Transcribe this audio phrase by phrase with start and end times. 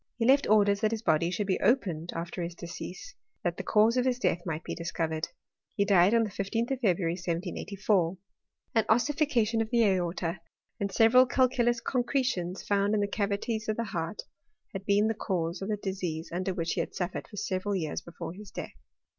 [0.17, 3.13] He left orders that his body should be opened after his de cease,
[3.43, 5.27] that the cause of his death might be discovered.
[5.75, 8.17] He died on the 15th of February, 1784.
[8.73, 10.39] An ossifi cation of the aorta,
[10.79, 14.23] and several calculous concretions found in the cavities of the heart,
[14.73, 18.01] had been the cause of the disease under which he had suffered for several years
[18.01, 18.73] before his death.